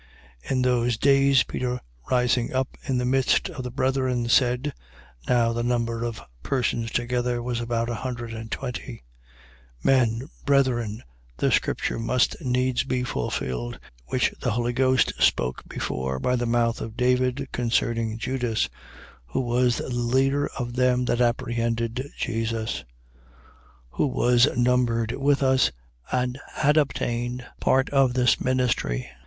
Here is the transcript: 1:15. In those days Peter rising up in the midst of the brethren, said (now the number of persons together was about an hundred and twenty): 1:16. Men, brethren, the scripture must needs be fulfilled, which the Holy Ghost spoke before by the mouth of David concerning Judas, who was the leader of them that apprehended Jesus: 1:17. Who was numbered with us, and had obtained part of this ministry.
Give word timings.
1:15. 0.45 0.51
In 0.51 0.61
those 0.63 0.97
days 0.97 1.43
Peter 1.43 1.79
rising 2.09 2.51
up 2.51 2.75
in 2.87 2.97
the 2.97 3.05
midst 3.05 3.49
of 3.51 3.63
the 3.63 3.69
brethren, 3.69 4.27
said 4.27 4.73
(now 5.27 5.53
the 5.53 5.61
number 5.61 6.03
of 6.03 6.19
persons 6.41 6.89
together 6.89 7.39
was 7.39 7.61
about 7.61 7.87
an 7.87 7.93
hundred 7.97 8.33
and 8.33 8.49
twenty): 8.49 9.03
1:16. 9.85 9.85
Men, 9.85 10.29
brethren, 10.43 11.03
the 11.37 11.51
scripture 11.51 11.99
must 11.99 12.35
needs 12.43 12.83
be 12.83 13.03
fulfilled, 13.03 13.77
which 14.07 14.33
the 14.39 14.49
Holy 14.49 14.73
Ghost 14.73 15.13
spoke 15.19 15.61
before 15.69 16.17
by 16.19 16.35
the 16.35 16.47
mouth 16.47 16.81
of 16.81 16.97
David 16.97 17.47
concerning 17.51 18.17
Judas, 18.17 18.69
who 19.27 19.39
was 19.41 19.77
the 19.77 19.89
leader 19.89 20.47
of 20.57 20.75
them 20.77 21.05
that 21.05 21.21
apprehended 21.21 22.09
Jesus: 22.17 22.79
1:17. 22.79 22.83
Who 23.91 24.07
was 24.07 24.47
numbered 24.57 25.11
with 25.11 25.43
us, 25.43 25.71
and 26.11 26.39
had 26.53 26.75
obtained 26.75 27.45
part 27.59 27.87
of 27.91 28.15
this 28.15 28.41
ministry. 28.43 29.07